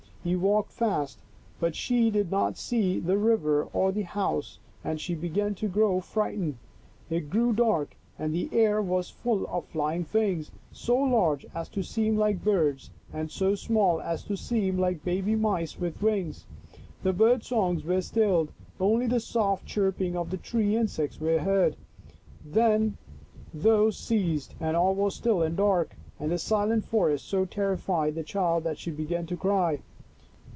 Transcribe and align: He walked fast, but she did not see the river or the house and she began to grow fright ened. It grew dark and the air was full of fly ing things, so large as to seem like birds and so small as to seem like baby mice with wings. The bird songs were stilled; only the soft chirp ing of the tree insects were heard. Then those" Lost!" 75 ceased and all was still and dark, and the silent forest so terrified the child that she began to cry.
He 0.23 0.35
walked 0.35 0.71
fast, 0.71 1.17
but 1.59 1.75
she 1.75 2.11
did 2.11 2.29
not 2.29 2.55
see 2.55 2.99
the 2.99 3.17
river 3.17 3.63
or 3.73 3.91
the 3.91 4.03
house 4.03 4.59
and 4.83 5.01
she 5.01 5.15
began 5.15 5.55
to 5.55 5.67
grow 5.67 5.99
fright 5.99 6.39
ened. 6.39 6.53
It 7.09 7.31
grew 7.31 7.53
dark 7.53 7.95
and 8.19 8.31
the 8.31 8.47
air 8.53 8.83
was 8.83 9.09
full 9.09 9.47
of 9.47 9.65
fly 9.65 9.95
ing 9.95 10.03
things, 10.05 10.51
so 10.71 10.95
large 10.95 11.47
as 11.55 11.69
to 11.69 11.81
seem 11.81 12.17
like 12.17 12.43
birds 12.43 12.91
and 13.11 13.31
so 13.31 13.55
small 13.55 13.99
as 13.99 14.21
to 14.25 14.35
seem 14.37 14.77
like 14.77 15.03
baby 15.03 15.33
mice 15.35 15.79
with 15.79 15.99
wings. 16.03 16.45
The 17.01 17.13
bird 17.13 17.43
songs 17.43 17.83
were 17.83 17.99
stilled; 17.99 18.51
only 18.79 19.07
the 19.07 19.19
soft 19.19 19.65
chirp 19.65 19.99
ing 20.01 20.15
of 20.15 20.29
the 20.29 20.37
tree 20.37 20.75
insects 20.77 21.19
were 21.19 21.39
heard. 21.39 21.75
Then 22.45 22.95
those" 23.51 23.85
Lost!" 23.97 24.07
75 24.07 24.07
ceased 24.35 24.55
and 24.59 24.77
all 24.77 24.93
was 24.93 25.15
still 25.15 25.41
and 25.41 25.57
dark, 25.57 25.95
and 26.19 26.29
the 26.31 26.37
silent 26.37 26.85
forest 26.85 27.25
so 27.27 27.45
terrified 27.45 28.13
the 28.13 28.21
child 28.21 28.63
that 28.65 28.77
she 28.77 28.91
began 28.91 29.25
to 29.25 29.35
cry. 29.35 29.79